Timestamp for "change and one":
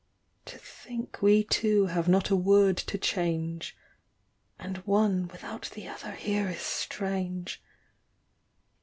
2.97-5.27